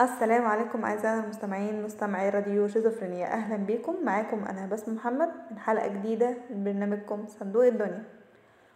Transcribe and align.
السلام 0.00 0.46
عليكم 0.46 0.84
اعزائنا 0.84 1.24
المستمعين 1.24 1.82
مستمعي 1.82 2.30
راديو 2.30 2.68
شيزوفرينيا. 2.68 3.26
أهلا 3.26 3.56
بيكم 3.56 4.04
معاكم 4.04 4.44
أنا 4.44 4.66
بسم 4.66 4.94
محمد 4.94 5.30
من 5.50 5.58
حلقة 5.58 5.88
جديدة 5.88 6.36
من 6.50 6.64
برنامجكم 6.64 7.26
صندوق 7.26 7.64
الدنيا. 7.64 8.04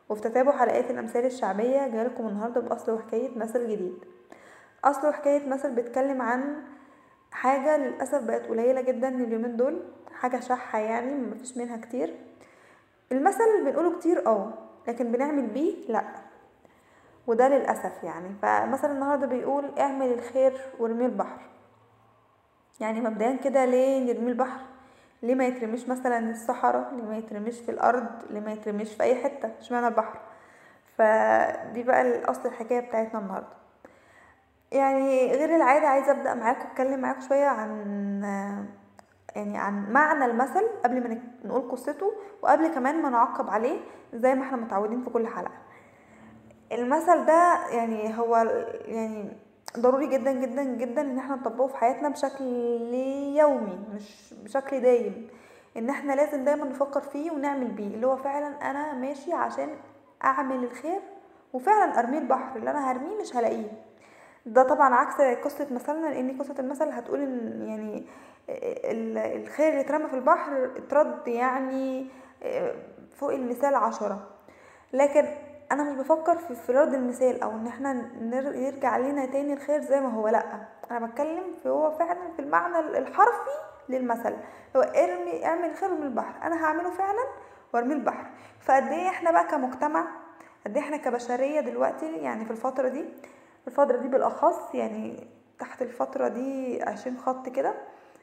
وفي 0.08 0.20
تتابع 0.20 0.52
حلقات 0.58 0.90
الأمثال 0.90 1.24
الشعبية 1.24 1.88
جايلكم 1.88 2.26
النهارده 2.28 2.60
بأصل 2.60 2.92
وحكاية 2.92 3.38
مثل 3.38 3.70
جديد. 3.70 3.94
أصل 4.84 5.08
وحكاية 5.08 5.48
مثل 5.48 5.74
بيتكلم 5.74 6.22
عن 6.22 6.62
حاجة 7.30 7.76
للأسف 7.76 8.22
بقت 8.22 8.46
قليلة 8.46 8.80
جدا 8.80 9.08
اليومين 9.08 9.56
دول. 9.56 9.82
حاجة 10.12 10.40
شحة 10.40 10.78
يعني 10.78 11.14
مفيش 11.14 11.56
منها 11.56 11.76
كتير. 11.76 12.14
المثل 13.12 13.64
بنقوله 13.64 13.98
كتير 13.98 14.26
آه 14.26 14.52
لكن 14.88 15.12
بنعمل 15.12 15.46
بيه 15.46 15.74
لأ. 15.88 16.27
وده 17.28 17.48
للأسف 17.48 18.02
يعني. 18.04 18.28
فمثلا 18.42 18.92
النهاردة 18.92 19.26
بيقول 19.26 19.78
اعمل 19.78 20.12
الخير 20.12 20.60
وارميه 20.78 21.06
البحر. 21.06 21.40
يعني 22.80 23.00
مبدئيا 23.00 23.36
كده 23.36 23.64
ليه 23.64 24.12
نرمي 24.12 24.30
البحر؟ 24.30 24.60
ليه 25.22 25.34
ما 25.34 25.46
يترميش 25.46 25.88
مثلا 25.88 26.30
الصحراء؟ 26.30 26.94
ليه 26.94 27.02
ما 27.02 27.16
يترميش 27.16 27.60
في 27.60 27.70
الأرض؟ 27.70 28.06
ليه 28.30 28.40
ما 28.40 28.52
يترميش 28.52 28.94
في 28.94 29.02
أي 29.02 29.22
حتة؟ 29.24 29.50
اشمعنى 29.60 29.86
البحر؟ 29.88 30.18
فدي 30.96 31.82
بقى 31.82 32.02
الأصل 32.02 32.48
الحكاية 32.48 32.80
بتاعتنا 32.80 33.20
النهاردة. 33.20 33.58
يعني 34.72 35.32
غير 35.32 35.56
العادة 35.56 35.86
عايزة 35.88 36.10
أبدأ 36.10 36.34
معاكم 36.34 36.60
أتكلم 36.60 37.00
معاكم 37.00 37.20
شوية 37.20 37.46
عن 37.46 38.22
يعني 39.36 39.58
عن 39.58 39.92
معنى 39.92 40.24
المثل 40.24 40.68
قبل 40.84 41.08
ما 41.08 41.20
نقول 41.44 41.70
قصته 41.70 42.12
وقبل 42.42 42.68
كمان 42.68 43.02
ما 43.02 43.10
نعقب 43.10 43.50
عليه 43.50 43.80
زي 44.14 44.34
ما 44.34 44.42
إحنا 44.42 44.56
متعودين 44.56 45.04
في 45.04 45.10
كل 45.10 45.26
حلقة. 45.26 45.67
المثل 46.72 47.26
ده 47.26 47.66
يعني 47.70 48.18
هو 48.18 48.36
يعني 48.86 49.28
ضروري 49.78 50.06
جدا 50.06 50.32
جدا 50.32 50.62
جدا 50.62 51.00
إن 51.00 51.18
إحنا 51.18 51.36
نطبقه 51.36 51.66
في 51.66 51.76
حياتنا 51.76 52.08
بشكل 52.08 52.44
يومي 53.38 53.78
مش 53.94 54.34
بشكل 54.44 54.80
دايم. 54.80 55.28
إن 55.76 55.90
إحنا 55.90 56.12
لازم 56.12 56.44
دايما 56.44 56.64
نفكر 56.64 57.00
فيه 57.00 57.30
ونعمل 57.30 57.66
بيه 57.68 57.86
اللي 57.94 58.06
هو 58.06 58.16
فعلا 58.16 58.70
أنا 58.70 58.92
ماشي 58.92 59.32
عشان 59.32 59.68
أعمل 60.24 60.64
الخير 60.64 61.00
وفعلا 61.52 61.98
أرميه 61.98 62.18
البحر 62.18 62.56
اللي 62.56 62.70
أنا 62.70 62.90
هرميه 62.92 63.20
مش 63.20 63.36
هلاقيه. 63.36 63.70
ده 64.46 64.62
طبعا 64.62 64.94
عكس 64.94 65.20
قصة 65.44 65.66
مثلنا 65.70 66.06
لأن 66.06 66.38
قصة 66.38 66.54
المثل 66.58 66.88
هتقول 66.88 67.20
إن 67.20 67.62
يعني 67.68 68.06
الخير 69.36 69.68
اللي 69.68 69.80
اترمى 69.80 70.08
في 70.08 70.14
البحر 70.14 70.64
اترد 70.76 71.28
يعني 71.28 72.06
فوق 73.16 73.32
المثال 73.32 73.74
عشرة. 73.74 74.26
لكن 74.92 75.24
أنا 75.72 75.82
مش 75.84 75.96
بفكر 75.96 76.38
في 76.38 76.54
فرض 76.54 76.94
المثال 76.94 77.42
أو 77.42 77.50
إن 77.50 77.66
إحنا 77.66 78.10
يرجع 78.54 78.96
لنا 78.96 79.26
تاني 79.26 79.52
الخير 79.52 79.80
زي 79.80 80.00
ما 80.00 80.08
هو 80.08 80.28
لأ. 80.28 80.66
أنا 80.90 81.06
بتكلم 81.06 81.44
في 81.62 81.68
هو 81.68 81.90
فعلا 81.90 82.32
في 82.36 82.42
المعنى 82.42 82.78
الحرفي 82.98 83.50
للمثل. 83.88 84.36
هو 84.76 84.80
ارمي 84.80 85.46
اعمل 85.46 85.74
خير 85.76 85.94
من 85.94 86.02
البحر. 86.02 86.46
أنا 86.46 86.64
هعمله 86.64 86.90
فعلا 86.90 87.24
وارمي 87.74 87.94
البحر. 87.94 88.26
فقد 88.60 88.82
إيه 88.82 89.08
إحنا 89.08 89.30
بقى 89.30 89.44
كمجتمع 89.46 90.04
قد 90.66 90.76
إيه 90.76 90.82
إحنا 90.82 90.96
كبشرية 90.96 91.60
دلوقتي 91.60 92.16
يعني 92.16 92.44
في 92.44 92.50
الفترة 92.50 92.88
دي 92.88 93.04
الفترة 93.66 93.96
دي 93.96 94.08
بالأخص 94.08 94.74
يعني 94.74 95.26
تحت 95.58 95.82
الفترة 95.82 96.28
دي 96.28 96.82
عشرين 96.82 97.18
خط 97.18 97.48
كده 97.48 97.74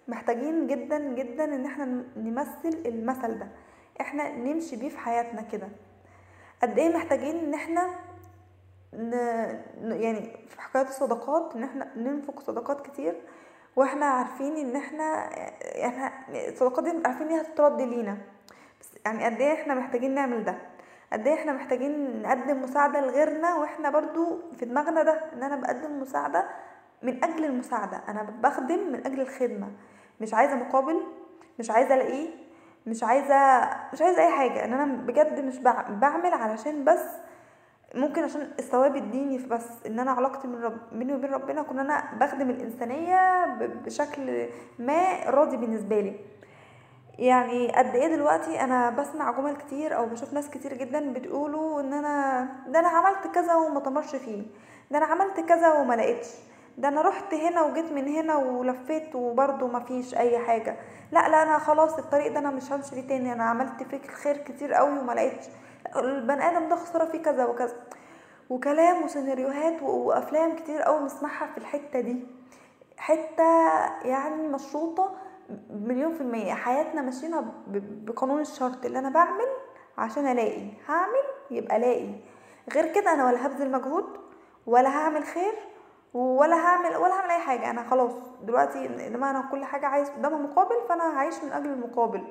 محتاجين 0.07 0.67
جدا 0.67 0.97
جدا 0.99 1.43
إن 1.43 1.65
إحنا 1.65 1.85
نمثل 2.17 2.81
المثل 2.85 3.39
ده. 3.39 3.47
إحنا 4.01 4.31
نمشي 4.31 4.75
بيه 4.75 4.89
في 4.89 4.97
حياتنا 4.97 5.41
كده. 5.41 5.67
قد 6.63 6.79
إيه 6.79 6.95
محتاجين 6.97 7.35
إن 7.39 7.53
إحنا 7.53 7.89
ن... 8.93 9.11
يعني 10.01 10.37
في 10.49 10.61
حكاية 10.61 10.87
الصدقات 10.87 11.55
إن 11.55 11.63
إحنا 11.63 11.91
ننفق 11.95 12.39
صدقات 12.39 12.87
كتير 12.87 13.21
وإحنا 13.75 14.05
عارفين 14.05 14.57
إن 14.57 14.75
إحنا 14.75 15.29
يعني 15.77 16.49
الصدقات 16.49 16.83
دي 16.83 16.91
عارفين 17.05 17.27
إنها 17.27 17.41
هتترد 17.41 17.81
لينا. 17.81 18.17
بس 18.81 18.89
يعني 19.05 19.25
قد 19.25 19.41
إيه 19.41 19.53
إحنا 19.53 19.73
محتاجين 19.75 20.13
نعمل 20.13 20.43
ده؟ 20.43 20.55
قد 21.13 21.27
إيه 21.27 21.33
إحنا 21.33 21.53
محتاجين 21.53 22.21
نقدم 22.21 22.61
مساعدة 22.61 23.01
لغيرنا 23.01 23.55
وإحنا 23.55 23.89
برضو 23.89 24.39
في 24.59 24.65
دماغنا 24.65 25.03
ده 25.03 25.21
إن 25.33 25.43
أنا 25.43 25.55
بقدم 25.55 26.01
مساعدة 26.01 26.45
من 27.01 27.23
أجل 27.23 27.45
المساعدة. 27.45 28.01
أنا 28.07 28.23
بخدم 28.23 28.91
من 28.91 29.05
أجل 29.05 29.21
الخدمة. 29.21 29.71
مش 30.21 30.33
عايزة 30.33 30.55
مقابل 30.55 31.03
مش 31.59 31.71
عايزة 31.71 31.95
ألاقيه. 31.95 32.29
مش 32.87 33.03
عايزة 33.03 33.69
مش 33.93 34.01
عايزة 34.01 34.21
أي 34.21 34.31
حاجة. 34.31 34.65
إن 34.65 34.73
أنا 34.73 34.85
بجد 34.85 35.39
مش 35.45 35.57
بعمل 35.89 36.33
علشان 36.33 36.85
بس 36.85 37.03
ممكن 37.95 38.23
عشان 38.23 38.41
الثواب 38.59 38.95
الديني 38.95 39.37
بس. 39.37 39.67
إن 39.85 39.99
أنا 39.99 40.11
علاقتي 40.11 40.47
من 40.47 40.63
رب 40.63 40.77
بيني 40.91 41.13
وبين 41.13 41.33
ربنا 41.33 41.61
كون 41.61 41.79
أنا 41.79 42.03
بخدم 42.19 42.49
الإنسانية 42.49 43.45
بشكل 43.55 44.47
ما 44.79 45.03
راضي 45.27 45.57
بالنسبة 45.57 45.99
لي. 45.99 46.15
يعني 47.19 47.71
قد 47.71 47.95
إيه 47.95 48.15
دلوقتي 48.15 48.61
أنا 48.61 48.89
بسمع 48.89 49.31
جمل 49.31 49.55
كتير 49.55 49.97
أو 49.97 50.05
بشوف 50.05 50.33
ناس 50.33 50.49
كتير 50.49 50.73
جدا 50.73 51.13
بتقولوا 51.13 51.81
إن 51.81 51.93
أنا 51.93 52.47
ده 52.67 52.79
أنا 52.79 52.87
عملت 52.87 53.27
كذا 53.35 53.55
وما 53.55 53.79
تمرش 53.79 54.15
فيه. 54.15 54.43
ده 54.91 54.97
أنا 54.97 55.05
عملت 55.05 55.39
كذا 55.39 55.73
وما 55.73 55.93
لقيتش. 55.93 56.27
ده 56.77 56.87
أنا 56.87 57.01
رحت 57.01 57.33
هنا 57.33 57.61
وجيت 57.61 57.91
من 57.91 58.07
هنا 58.07 58.35
ولفيت 58.35 59.15
وبرضه 59.15 59.67
ما 59.67 59.79
فيش 59.79 60.15
أي 60.15 60.39
حاجة. 60.39 60.77
لا 61.11 61.29
لا 61.29 61.43
أنا 61.43 61.57
خلاص 61.59 61.97
الطريق 61.97 62.33
ده 62.33 62.39
أنا 62.39 62.49
مش 62.49 62.71
همشي 62.71 62.89
فيه 62.95 63.07
تاني. 63.07 63.33
أنا 63.33 63.43
عملت 63.43 63.83
فيك 63.83 64.05
الخير 64.09 64.37
كتير 64.37 64.73
قوي 64.73 64.99
وما 64.99 65.11
لقيتش. 65.13 65.45
البني 65.95 66.49
آدم 66.49 66.69
ده 66.69 66.75
خسارة 66.75 67.05
فيه 67.05 67.21
كذا 67.21 67.45
وكذا. 67.45 67.75
وكلام 68.49 69.03
وسيناريوهات 69.03 69.81
وأفلام 69.81 70.55
كتير 70.55 70.81
قوي 70.81 70.99
بنسمعها 70.99 71.47
في 71.47 71.57
الحتة 71.57 71.99
دي. 71.99 72.27
حتة 72.97 73.43
يعني 74.03 74.47
مشروطة 74.47 75.11
مليون 75.69 76.13
في 76.13 76.21
المية. 76.21 76.53
حياتنا 76.53 77.01
ماشيينها 77.01 77.43
بقانون 78.05 78.41
الشرط. 78.41 78.85
اللي 78.85 78.99
أنا 78.99 79.09
بعمل 79.09 79.47
عشان 79.97 80.27
ألاقي. 80.27 80.69
هعمل 80.87 81.23
يبقى 81.51 81.77
ألاقي. 81.77 82.09
غير 82.73 82.93
كده 82.93 83.13
أنا 83.13 83.25
ولا 83.25 83.45
هبذل 83.45 83.71
مجهود 83.71 84.05
ولا 84.67 84.89
هعمل 84.89 85.23
خير 85.23 85.53
ولا 86.15 86.55
هعمل 86.55 86.95
ولا 86.95 87.13
هعمل 87.13 87.31
أي 87.31 87.39
حاجة. 87.39 87.69
أنا 87.69 87.83
خلاص 87.83 88.11
دلوقتي 88.43 89.07
انما 89.07 89.29
أنا 89.29 89.47
كل 89.51 89.65
حاجة 89.65 89.85
عايز 89.87 90.09
قدامها 90.09 90.39
مقابل 90.39 90.75
فأنا 90.89 91.17
هعيش 91.17 91.43
من 91.43 91.51
أجل 91.51 91.69
المقابل. 91.69 92.27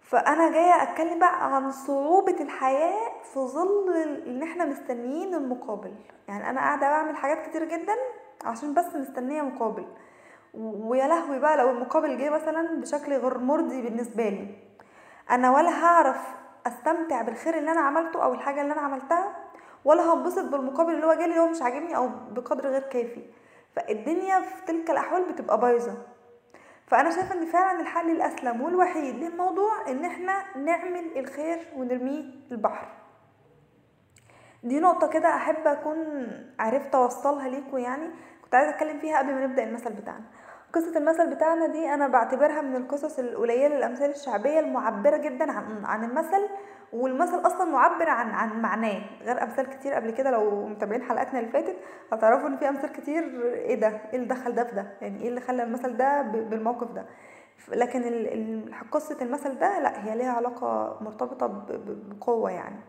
فأنا 0.00 0.50
جاية 0.50 0.82
أتكلم 0.82 1.18
بقى 1.18 1.54
عن 1.54 1.70
صعوبة 1.70 2.36
الحياة 2.40 3.22
في 3.22 3.40
ظل 3.40 3.96
إن 4.26 4.42
إحنا 4.42 4.64
مستنيين 4.64 5.34
المقابل. 5.34 5.94
يعني 6.28 6.50
أنا 6.50 6.60
قاعدة 6.60 6.88
بعمل 6.88 7.16
حاجات 7.16 7.46
كتير 7.46 7.64
جدا 7.64 7.94
عشان 8.44 8.74
بس 8.74 8.96
مستنية 8.96 9.42
مقابل. 9.42 9.86
ويا 10.54 11.06
لهوي 11.06 11.38
بقى 11.38 11.56
لو 11.56 11.70
المقابل 11.70 12.18
جه 12.18 12.30
مثلا 12.30 12.80
بشكل 12.80 13.12
غير 13.12 13.38
مرضي 13.38 13.82
بالنسبة 13.82 14.28
لي. 14.28 14.54
أنا 15.30 15.50
ولا 15.50 15.84
هعرف 15.84 16.34
أستمتع 16.66 17.22
بالخير 17.22 17.58
اللي 17.58 17.72
أنا 17.72 17.80
عملته 17.80 18.24
أو 18.24 18.32
الحاجة 18.34 18.60
اللي 18.60 18.72
أنا 18.72 18.80
عملتها 18.80 19.41
ولا 19.84 20.14
هنبسط 20.14 20.44
بالمقابل 20.44 20.94
اللي 20.94 21.06
هو 21.06 21.12
جالي 21.14 21.24
اللي 21.24 21.38
هو 21.40 21.46
مش 21.46 21.62
عاجبني 21.62 21.96
أو 21.96 22.08
بقدر 22.30 22.68
غير 22.68 22.82
كافي. 22.82 23.22
فالدنيا 23.76 24.40
في 24.40 24.64
تلك 24.66 24.90
الأحوال 24.90 25.32
بتبقى 25.32 25.60
بايظة. 25.60 25.96
فأنا 26.86 27.10
شايفة 27.10 27.34
إن 27.34 27.46
فعلا 27.46 27.80
الحل 27.80 28.10
الأسلم 28.10 28.60
والوحيد 28.60 29.14
للموضوع 29.14 29.88
إن 29.88 30.04
إحنا 30.04 30.56
نعمل 30.56 31.18
الخير 31.18 31.58
ونرميه 31.76 32.24
البحر 32.52 32.88
دي 34.64 34.80
نقطة 34.80 35.06
كده 35.06 35.34
أحب 35.34 35.66
أكون 35.66 36.28
عرفت 36.58 36.94
أوصلها 36.94 37.48
ليكم 37.48 37.78
يعني. 37.78 38.10
كنت 38.44 38.54
عايزة 38.54 38.70
أتكلم 38.70 38.98
فيها 38.98 39.18
قبل 39.18 39.34
ما 39.34 39.46
نبدأ 39.46 39.64
المثل 39.64 39.92
بتاعنا. 39.92 40.24
قصة 40.72 40.98
المثل 40.98 41.34
بتاعنا 41.34 41.66
دي 41.66 41.94
أنا 41.94 42.08
بعتبرها 42.08 42.60
من 42.62 42.76
القصص 42.76 43.18
القليلة 43.18 43.76
الأمثال 43.78 44.10
الشعبية 44.10 44.60
المعبرة 44.60 45.16
جدا 45.16 45.52
عن 45.52 45.84
عن 45.84 46.04
المثل 46.04 46.48
والمثل 46.92 47.46
أصلا 47.46 47.64
معبر 47.70 48.08
عن 48.08 48.30
عن 48.30 48.62
معناه 48.62 49.02
غير 49.22 49.42
أمثال 49.42 49.66
كتير 49.70 49.94
قبل 49.94 50.10
كده. 50.10 50.30
لو 50.30 50.66
متابعين 50.66 51.02
حلقاتنا 51.02 51.38
اللي 51.40 51.50
فاتت 51.50 51.76
هتعرفوا 52.12 52.48
إن 52.48 52.56
في 52.56 52.68
أمثال 52.68 52.92
كتير 52.92 53.52
إيه 53.54 53.80
ده؟ 53.80 53.88
إيه 53.88 54.14
اللي 54.14 54.26
دخل 54.26 54.54
ده 54.54 54.64
في 54.64 54.74
ده؟ 54.74 54.86
يعني 55.00 55.22
إيه 55.22 55.28
اللي 55.28 55.40
خلى 55.40 55.62
المثل 55.62 55.96
ده 55.96 56.22
بالموقف 56.22 56.92
ده؟ 56.92 57.06
لكن 57.68 58.02
قصة 58.90 59.16
المثل 59.22 59.58
ده 59.58 59.78
لا 59.80 60.04
هي 60.04 60.16
ليها 60.16 60.32
علاقة 60.32 60.98
مرتبطة 61.00 61.46
بقوة 61.68 62.50
يعني. 62.50 62.80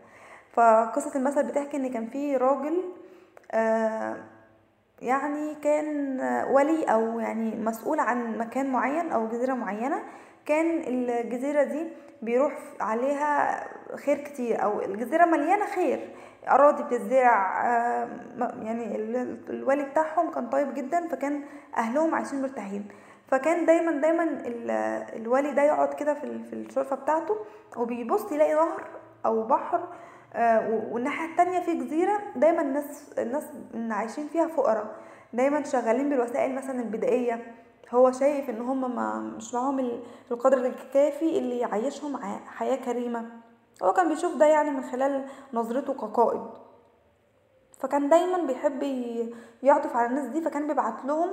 فقصة 0.52 1.18
المثل 1.18 1.46
بتحكي 1.48 1.76
إن 1.76 1.92
كان 1.92 2.06
في 2.06 2.36
راجل 2.36 2.82
آه 3.52 4.16
يعني 5.02 5.54
كان 5.54 6.20
ولي 6.50 6.84
أو 6.84 7.20
يعني 7.20 7.56
مسؤول 7.56 8.00
عن 8.00 8.38
مكان 8.38 8.72
معين 8.72 9.12
أو 9.12 9.28
جزيرة 9.28 9.54
معينة 9.54 10.02
كان 10.46 10.82
الجزيرة 10.86 11.62
دي 11.62 11.88
بيروح 12.22 12.52
عليها 12.80 13.64
خير 13.96 14.18
كتير 14.18 14.62
أو 14.62 14.80
الجزيرة 14.80 15.24
مليانة 15.24 15.66
خير. 15.66 16.10
أراضي 16.50 16.82
بتزرع 16.82 17.62
يعني 18.62 18.96
الوالي 19.50 19.82
بتاعهم 19.82 20.30
كان 20.30 20.48
طيب 20.48 20.74
جدا 20.74 21.08
فكان 21.08 21.42
أهلهم 21.76 22.14
عايشين 22.14 22.42
مرتاحين. 22.42 22.88
فكان 23.28 23.66
دايما 23.66 23.92
دايما 23.92 24.42
الوالي 25.16 25.52
ده 25.52 25.62
يقعد 25.62 25.94
كده 25.94 26.14
في 26.14 26.52
الشرفة 26.52 26.96
بتاعته 26.96 27.36
وبيبص 27.76 28.32
يلاقي 28.32 28.54
نهر 28.54 28.84
أو 29.26 29.42
بحر 29.42 29.88
والناحية 30.92 31.30
التانية 31.30 31.60
في 31.60 31.74
جزيرة 31.74 32.18
دايما 32.36 32.62
الناس 32.62 33.10
الناس 33.18 33.44
عايشين 33.90 34.28
فيها 34.28 34.46
فقراء. 34.46 34.96
دايما 35.32 35.62
شغالين 35.64 36.10
بالوسائل 36.10 36.54
مثلا 36.54 36.80
البدائية. 36.80 37.54
هو 37.90 38.12
شايف 38.12 38.50
إن 38.50 38.60
هم 38.60 38.96
ما 38.96 39.18
مش 39.20 39.54
معاهم 39.54 40.00
القدر 40.30 40.66
الكافي 40.66 41.38
اللي 41.38 41.58
يعيشهم 41.58 42.16
حياة 42.46 42.76
كريمة. 42.76 43.26
هو 43.82 43.92
كان 43.92 44.08
بيشوف 44.08 44.36
ده 44.36 44.46
يعني 44.46 44.70
من 44.70 44.82
خلال 44.82 45.24
نظرته 45.52 45.94
كقائد. 45.94 46.46
فكان 47.80 48.08
دايما 48.08 48.46
بيحب 48.46 48.82
يعطف 49.62 49.96
على 49.96 50.06
الناس 50.06 50.26
دي. 50.26 50.40
فكان 50.40 50.66
بيبعت 50.66 51.04
لهم 51.04 51.30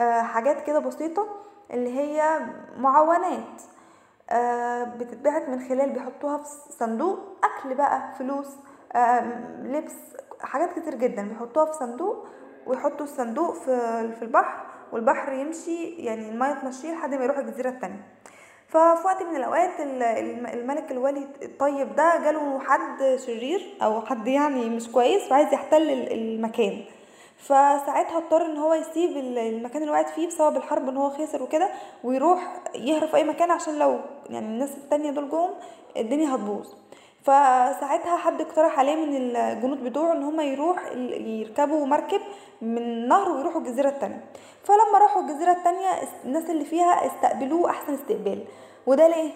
آه، 0.00 0.22
حاجات 0.22 0.66
كده 0.66 0.78
بسيطة 0.78 1.26
اللي 1.70 1.98
هي 1.98 2.40
معاونات. 2.76 3.62
آه، 3.62 3.75
بتتبعت 4.98 5.48
من 5.48 5.68
خلال 5.68 5.90
بيحطوها 5.90 6.38
في 6.38 6.44
صندوق 6.78 7.18
أكل 7.44 7.74
بقى 7.74 8.14
فلوس 8.18 8.56
آه، 8.92 9.20
لبس 9.62 9.94
حاجات 10.40 10.78
كتير 10.78 10.94
جدا. 10.94 11.28
بيحطوها 11.28 11.66
في 11.66 11.72
صندوق 11.72 12.26
ويحطوا 12.66 13.04
الصندوق 13.04 13.54
في 13.54 14.22
البحر 14.22 14.66
والبحر 14.92 15.32
يمشي 15.32 15.84
يعني 15.84 16.28
المية 16.30 16.52
تمشيه 16.54 16.92
لحد 16.92 17.14
ما 17.14 17.24
يروح 17.24 17.38
الجزيرة 17.38 17.68
التانية. 17.68 18.00
ففي 18.68 19.02
وقت 19.04 19.22
من 19.22 19.36
الأوقات 19.36 19.80
الملك 20.54 20.90
الولي 20.92 21.26
الطيب 21.42 21.94
ده 21.94 22.20
جاله 22.24 22.58
حد 22.60 23.16
شرير 23.26 23.76
أو 23.82 24.00
حد 24.00 24.26
يعني 24.26 24.70
مش 24.70 24.88
كويس 24.92 25.30
وعايز 25.30 25.52
يحتل 25.52 25.90
المكان. 25.90 26.84
فساعتها 27.38 28.16
اضطر 28.16 28.46
ان 28.46 28.56
هو 28.56 28.74
يسيب 28.74 29.16
المكان 29.16 29.82
اللي 29.82 29.92
وقعت 29.92 30.08
فيه 30.08 30.26
بسبب 30.26 30.56
الحرب 30.56 30.88
ان 30.88 30.96
هو 30.96 31.10
خسر 31.10 31.42
وكده 31.42 31.68
ويروح 32.04 32.62
يهرب 32.74 33.08
في 33.08 33.16
أي 33.16 33.24
مكان 33.24 33.50
عشان 33.50 33.78
لو 33.78 34.00
يعني 34.30 34.46
الناس 34.46 34.76
التانية 34.76 35.10
دول 35.10 35.28
جم 35.30 35.48
الدنيا 35.96 36.34
هتبوظ. 36.34 36.66
فساعتها 37.22 38.16
حد 38.16 38.40
اقترح 38.40 38.78
عليه 38.78 38.96
من 39.06 39.16
الجنود 39.36 39.84
بتوعه 39.84 40.12
ان 40.12 40.22
هم 40.22 40.40
يروح 40.40 40.92
يركبوا 41.26 41.86
مركب 41.86 42.20
من 42.62 43.08
نهر 43.08 43.30
ويروحوا 43.30 43.60
الجزيرة 43.60 43.88
التانية. 43.88 44.24
فلما 44.64 44.98
راحوا 45.02 45.22
الجزيرة 45.22 45.52
التانية 45.52 45.88
الناس 46.24 46.50
اللي 46.50 46.64
فيها 46.64 47.06
استقبلوه 47.06 47.70
أحسن 47.70 47.94
استقبال. 47.94 48.44
وده 48.86 49.08
ليه؟ 49.08 49.30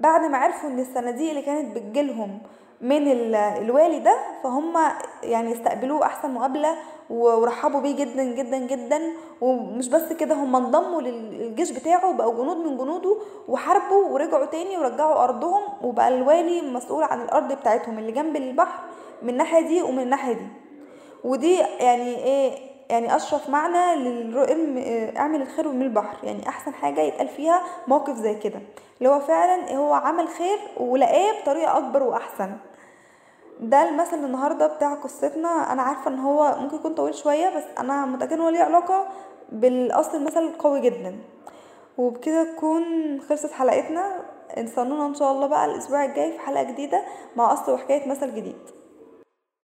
بعد 0.00 0.20
ما 0.20 0.38
عرفوا 0.38 0.68
إن 0.70 0.80
الصناديق 0.80 1.28
اللي 1.30 1.42
كانت 1.42 1.76
بتجيلهم 1.76 2.38
من 2.84 3.08
الوالي 3.34 3.98
ده 3.98 4.16
فهم 4.42 4.74
يعني 5.22 5.52
استقبلوه 5.52 6.06
أحسن 6.06 6.30
مقابلة 6.34 6.76
ورحبوا 7.10 7.80
بيه 7.80 7.96
جدا 7.96 8.22
جدا 8.24 8.58
جدا. 8.58 9.00
ومش 9.40 9.88
بس 9.88 10.12
كده 10.12 10.34
هم 10.34 10.56
انضموا 10.56 11.00
للجيش 11.02 11.70
بتاعه 11.70 12.12
بقوا 12.12 12.34
جنود 12.34 12.56
من 12.56 12.76
جنوده 12.78 13.16
وحاربوا 13.48 14.04
ورجعوا 14.08 14.44
تاني 14.44 14.78
ورجعوا 14.78 15.24
أرضهم 15.24 15.62
وبقى 15.82 16.08
الوالي 16.08 16.60
مسؤول 16.62 17.02
عن 17.02 17.20
الأرض 17.20 17.52
بتاعتهم 17.52 17.98
اللي 17.98 18.12
جنب 18.12 18.36
البحر 18.36 18.80
من 19.22 19.28
الناحية 19.28 19.60
دي 19.66 19.82
ومن 19.82 20.02
الناحية 20.02 20.32
دي. 20.32 20.46
ودي 21.24 21.54
يعني 21.80 22.16
إيه 22.24 22.58
يعني 22.90 23.16
أشرف 23.16 23.48
معنى 23.48 23.96
للرؤم 24.02 24.78
اعمل 25.16 25.42
الخير 25.42 25.68
ومن 25.68 25.82
البحر. 25.82 26.16
يعني 26.22 26.48
أحسن 26.48 26.74
حاجة 26.74 27.00
يتقال 27.00 27.28
فيها 27.28 27.60
موقف 27.88 28.16
زي 28.16 28.34
كده 28.34 28.60
اللي 28.98 29.08
هو 29.08 29.20
فعلا 29.20 29.76
هو 29.76 29.92
عمل 29.94 30.28
خير 30.28 30.58
ولقاه 30.80 31.32
بطريقة 31.42 31.78
أكبر 31.78 32.02
وأحسن. 32.02 32.52
ده 33.60 33.88
المثل 33.88 34.16
النهارده 34.24 34.66
بتاع 34.66 34.94
قصتنا. 34.94 35.72
أنا 35.72 35.82
عارفة 35.82 36.10
إن 36.10 36.18
هو 36.18 36.56
ممكن 36.60 36.76
يكون 36.76 36.94
طويل 36.94 37.14
شوية 37.14 37.56
بس 37.56 37.64
أنا 37.78 38.06
متأكدة 38.06 38.34
إن 38.36 38.40
هو 38.40 38.48
ليه 38.48 38.62
علاقة 38.62 39.08
بالأصل 39.52 40.16
المثل 40.16 40.52
قوي 40.58 40.80
جدا. 40.80 41.16
وبكده 41.98 42.44
تكون 42.44 42.84
خلصت 43.20 43.52
حلقتنا. 43.52 44.20
استنونا 44.50 45.06
إن 45.06 45.14
شاء 45.14 45.32
الله 45.32 45.46
بقى 45.46 45.64
الأسبوع 45.64 46.04
الجاي 46.04 46.32
في 46.32 46.38
حلقة 46.38 46.62
جديدة 46.62 47.02
مع 47.36 47.52
أصل 47.52 47.72
وحكاية 47.72 48.08
مثل 48.08 48.34
جديد. 48.34 48.56